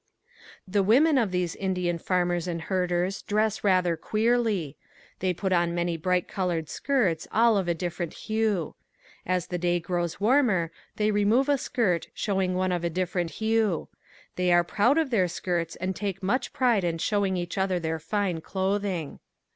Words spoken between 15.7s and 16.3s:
and take